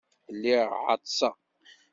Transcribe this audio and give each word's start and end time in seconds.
Lliɣ 0.35 0.67
ɛeṭṭseɣ. 0.87 1.35